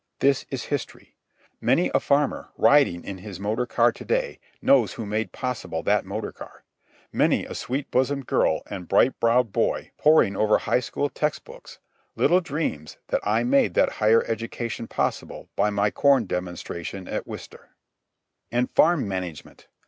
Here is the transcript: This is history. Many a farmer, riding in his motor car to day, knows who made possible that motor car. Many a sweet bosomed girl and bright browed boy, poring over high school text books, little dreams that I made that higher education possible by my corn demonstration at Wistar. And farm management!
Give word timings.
This 0.17 0.47
is 0.49 0.63
history. 0.63 1.15
Many 1.61 1.91
a 1.93 1.99
farmer, 1.99 2.49
riding 2.57 3.03
in 3.03 3.19
his 3.19 3.39
motor 3.39 3.67
car 3.67 3.91
to 3.91 4.03
day, 4.03 4.39
knows 4.59 4.93
who 4.93 5.05
made 5.05 5.31
possible 5.31 5.83
that 5.83 6.05
motor 6.05 6.31
car. 6.31 6.63
Many 7.13 7.45
a 7.45 7.53
sweet 7.53 7.91
bosomed 7.91 8.25
girl 8.25 8.63
and 8.65 8.87
bright 8.87 9.19
browed 9.19 9.51
boy, 9.53 9.91
poring 9.99 10.35
over 10.35 10.57
high 10.57 10.79
school 10.79 11.07
text 11.07 11.43
books, 11.45 11.77
little 12.15 12.41
dreams 12.41 12.97
that 13.09 13.21
I 13.23 13.43
made 13.43 13.75
that 13.75 13.89
higher 14.01 14.23
education 14.25 14.87
possible 14.87 15.49
by 15.55 15.69
my 15.69 15.91
corn 15.91 16.25
demonstration 16.25 17.07
at 17.07 17.27
Wistar. 17.27 17.75
And 18.51 18.71
farm 18.71 19.07
management! 19.07 19.67